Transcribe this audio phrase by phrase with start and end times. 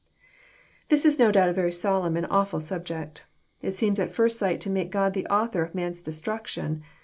[0.89, 3.25] This is no doubt a very solemn and awftil subject.
[3.61, 6.81] It seems at first sight to make God the author of man's destruction.